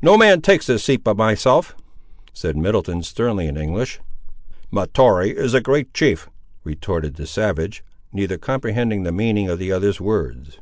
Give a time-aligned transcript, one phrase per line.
[0.00, 1.76] "No man takes this seat but myself,"
[2.32, 4.00] said Middleton, sternly, in English.
[4.70, 6.26] "Mahtoree is a great chief!"
[6.64, 10.58] retorted the savage; neither comprehending the meaning of the other's words.